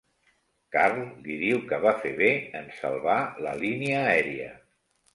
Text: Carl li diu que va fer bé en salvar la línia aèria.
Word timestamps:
Carl 0.75 1.01
li 1.25 1.35
diu 1.43 1.61
que 1.73 1.79
va 1.85 1.93
fer 2.07 2.15
bé 2.23 2.31
en 2.63 2.75
salvar 2.81 3.21
la 3.49 3.57
línia 3.63 4.05
aèria. 4.11 4.53